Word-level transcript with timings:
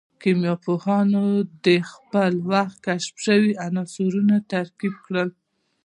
کيميا 0.21 0.53
پوهانو 0.63 1.25
د 1.65 1.67
خپل 1.91 2.31
وخت 2.51 2.77
کشف 2.85 3.15
سوي 3.27 3.51
عنصرونه 3.65 4.35
ترتيب 4.51 4.93
کړل. 5.05 5.29